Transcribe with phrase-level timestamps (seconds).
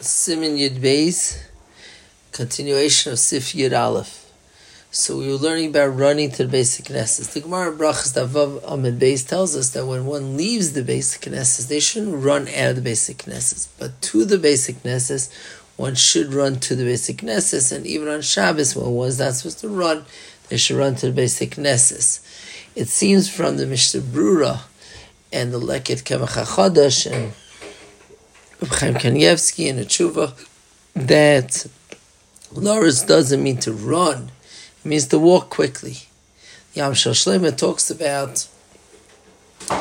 [0.00, 1.42] Simin Yud Beis,
[2.30, 4.30] continuation of Sif Yud Aleph.
[4.92, 7.32] So we were learning about running to the basic Knesset.
[7.32, 11.66] The Gemara Brachas Davav Amid Beis tells us that when one leaves the basic Knesset,
[11.66, 15.34] they shouldn't run out of the basic Knesset, but to the basic Knesset,
[15.76, 19.58] one should run to the basic Knesset, and even on Shabbos, when one's not supposed
[19.60, 20.04] to run,
[20.48, 22.20] they should run to the basic Knesset.
[22.76, 24.60] It seems from the Mishnah Brura
[25.32, 27.32] and the Leket Kemach HaChodesh and
[28.66, 30.34] Chaim Kanievsky and a tshuva
[30.94, 31.66] that
[32.52, 34.32] Loris doesn't mean to run,
[34.84, 35.98] it means to walk quickly.
[36.74, 38.48] Yam Shel Shlomo talks about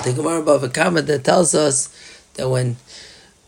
[0.03, 1.89] the Gemara Bava Kama that tells us
[2.35, 2.77] that when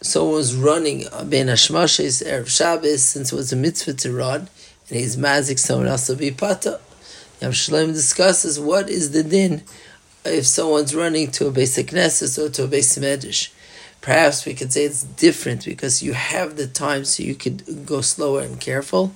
[0.02, 4.50] someone's running Ben Hashmashes Erev Shabbos, since it was a mitzvah to run,
[4.90, 6.80] and he's mazik someone else to be pata,
[7.40, 9.64] Yam Shlomo discusses what is the din
[10.26, 13.50] if someone's running to a basic Knesset or to a basic Medrash.
[14.02, 18.02] Perhaps we could say it's different because you have the time so you could go
[18.02, 19.14] slower and careful,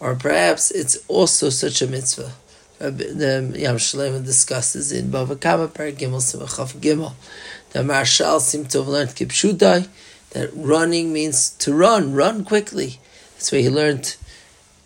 [0.00, 2.32] or perhaps it's also such a mitzvah.
[2.80, 7.12] Uh, the Yam Shalem discusses in Bava Kama Per Gimel Simachaf Gimel.
[7.70, 7.80] The
[8.68, 9.88] to have learned Kipshutai,
[10.30, 12.98] that running means to run, run quickly.
[13.34, 14.16] That's what he learned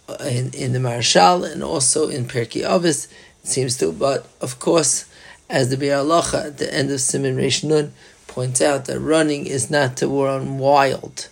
[0.09, 3.07] uh, in, in the Maharshal and also in Perki Avis,
[3.43, 5.07] it seems to, but of course,
[5.49, 7.93] as the Halacha at the end of Simon Reish Nun,
[8.37, 11.29] points out that running is not to run wild,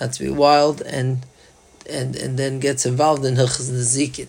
[0.00, 1.24] not to be wild and
[1.88, 4.26] and and then gets involved in Hilchas Nezikin.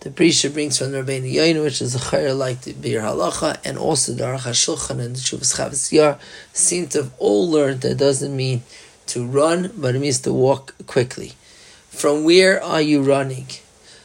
[0.00, 3.58] The Prisha brings from the Rabbeinu Yoin, which is a chayr like the Biur Halacha,
[3.66, 6.18] and also the Aruch HaShulchan and the Shuvas Chavis Yar
[6.54, 8.62] seem to have all learned that doesn't mean
[9.08, 11.32] to run, but it means to walk quickly.
[11.90, 13.48] From where are you running?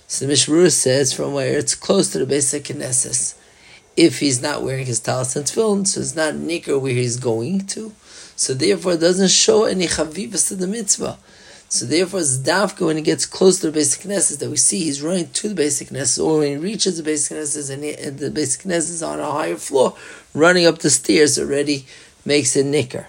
[0.08, 0.36] So the
[0.70, 3.36] says from where it's close to the basic Knesset
[3.96, 7.68] if he's not wearing his talis and tefillin, so it's not nicker where he's going
[7.68, 7.94] to.
[8.36, 11.18] So therefore, it doesn't show any chavivas to the mitzvah.
[11.70, 15.02] So therefore, it's when he gets close to the basic knesses that we see he's
[15.02, 18.30] running to the basic knesses, or when he reaches the basic knesses and, and the
[18.30, 19.96] basic knesses is on a higher floor,
[20.36, 21.86] running up the stairs already
[22.26, 23.08] makes it nicker.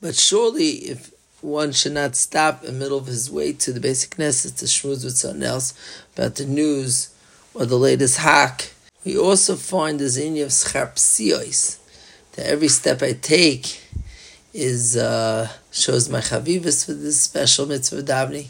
[0.00, 3.80] But surely, if one should not stop in the middle of his way to the
[3.80, 5.74] basic knesses to shmooze with someone else
[6.14, 7.12] about the news
[7.54, 8.72] or the latest hack
[9.06, 11.78] we also find the zini of scharpsiois,
[12.32, 13.80] that every step I take
[14.52, 18.48] is uh, shows my chavivas for this special mitzvah davening,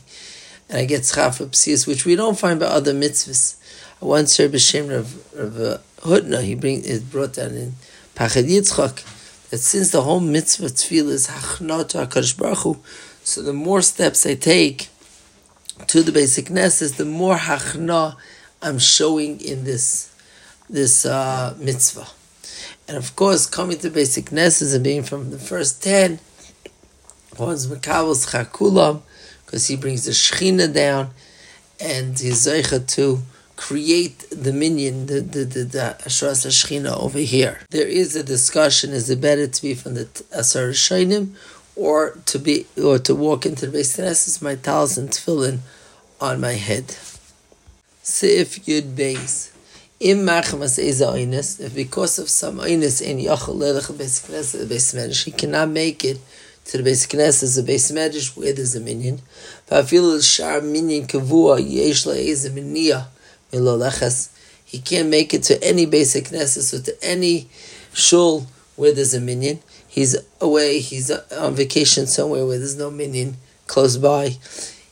[0.70, 1.44] and I get schar for
[1.88, 3.56] which we don't find by other mitzvahs.
[4.00, 7.74] Once heard b'shem of, of Hutner, he bring it brought down in
[8.14, 12.78] Pachad Yitzchak, that since the whole mitzvah tefillah is hachnot HaKadosh Baruch Hu,
[13.22, 14.88] so the more steps I take
[15.86, 18.16] to the basic nesses, the more hachna
[18.62, 20.15] I'm showing in this
[20.68, 22.08] this uh, mitzvah.
[22.88, 26.20] And of course, coming to basic nesses and being from the first ten,
[27.38, 29.02] one's Makabos Chakulam,
[29.44, 31.10] because he brings the Shechina down,
[31.80, 33.22] and he's Zeicha to
[33.56, 37.60] create the minyan, the the the, the Ashras Shechina over here.
[37.70, 41.34] There is a discussion: is it better to be from the Asar Shainim,
[41.74, 45.58] or to be or to walk into the basic nesses, my talis and tefillin
[46.20, 46.96] on my head?
[48.02, 49.50] Sif Yud Beis.
[49.98, 51.00] Im machamas is
[51.58, 56.04] if because of some oinus in yachal lelech knesset, the base medrash, he cannot make
[56.04, 56.18] it
[56.66, 59.22] to the basic knesset, the base medrash, where there's a minyan.
[59.70, 63.06] Va'afilu shar minyan kavua yesh la'ez minya
[63.50, 64.28] milolechas.
[64.66, 67.48] He can't make it to any basic knesset, to any
[67.94, 68.46] shul
[68.76, 69.60] where there's a minyan.
[69.88, 74.36] He's away, he's on vacation somewhere where there's no minyan close by.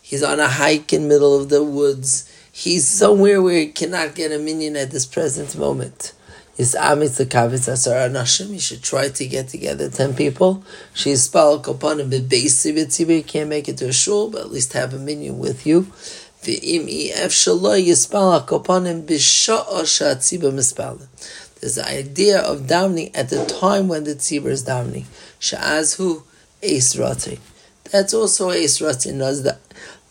[0.01, 4.31] He's on a hike in middle of the woods he's somewhere where he cannot get
[4.31, 6.13] a minion at this present moment.
[6.57, 8.53] His amitz the kavitz asar anashim.
[8.53, 10.63] He should try to get together ten people.
[10.95, 12.13] She's spal kopanim.
[13.09, 15.89] You can't make it to a shul, but at least have a minyan with you.
[16.43, 19.05] V'im ef shaloi yispal kopanim.
[21.61, 25.07] There's the idea of davening at the time when the tzibur is davening.
[25.41, 26.23] Sha'az hu
[26.63, 27.41] eis ratzin.
[27.91, 29.19] That's also eis ratzin.
[29.43, 29.59] The,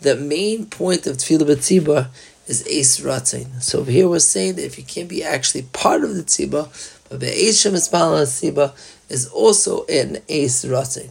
[0.02, 2.10] the main point of tefillah b'tzibur
[2.48, 3.62] is Eis Ratzin.
[3.62, 6.70] So over here we're saying that if you can't be actually part of the Tziba,
[7.10, 8.74] but Be'ez Shem Espal Tziba
[9.10, 11.10] is also an Eis Ratzin.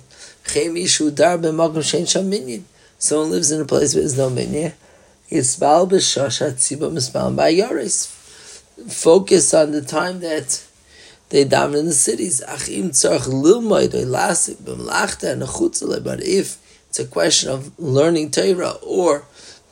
[2.98, 4.72] Someone lives in a place where there's no Minyan.
[5.30, 8.08] Yispal B'Shasha Tziba Mispal Ba'yaris.
[8.90, 10.64] Focus on the time that
[11.30, 12.42] they daven in the cities.
[12.46, 16.58] Achim tzarch lilmoid lasik b'mlachta and a But if
[16.88, 19.24] it's a question of learning Torah or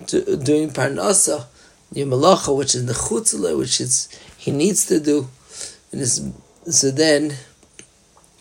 [0.09, 1.47] to, doing parnasa,
[1.95, 5.29] yamalacha, which is the chutzela, which is he needs to do.
[5.93, 7.35] And so then,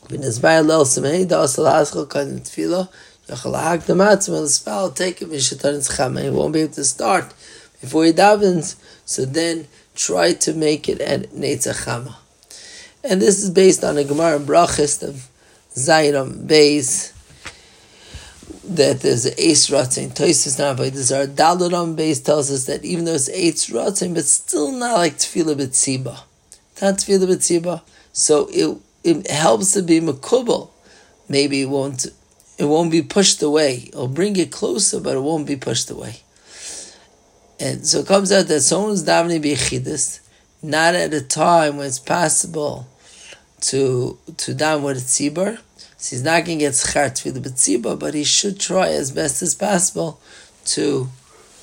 [0.07, 2.89] when it's by lel semei da asal haskal kan tefila,
[3.29, 5.29] Take him,
[6.17, 7.33] he won't be able to start
[7.79, 8.75] before he davens.
[9.05, 12.15] So then try to make it at Netzachama.
[13.03, 15.29] And this is based on a Gemara Brachist of
[15.75, 17.13] Zayram Beis
[18.75, 20.09] that there's Ace Ratzin.
[20.77, 24.71] By this our Dalaram base tells us that even though it's eight Ratzin, but still
[24.71, 26.19] not like Tefillah B'tziba.
[26.81, 27.81] Not Tefillah B'tziba.
[28.13, 30.69] So it, it helps to be Makubal.
[31.27, 32.07] Maybe it won't
[32.57, 33.85] it won't be pushed away.
[33.87, 36.17] It'll bring it closer, but it won't be pushed away.
[37.59, 40.19] And so it comes out that someone's davening b'yichidus,
[40.61, 42.87] not at a time when it's possible
[43.61, 45.59] to to daven with a tzibur.
[46.01, 49.41] So he's not going to get schar tefillah b'tzibur, but he should try as best
[49.41, 50.19] as possible
[50.65, 51.09] to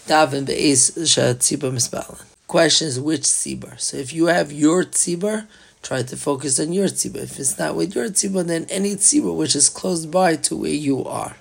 [0.06, 2.22] daven be'ez tzibur misbalan.
[2.46, 3.80] Question is which tzibur.
[3.80, 5.46] So if you have your tzibur,
[5.82, 7.22] try to focus on your tzibur.
[7.22, 10.70] If it's not with your tzibur, then any tzibur which is close by to where
[10.70, 11.36] you are.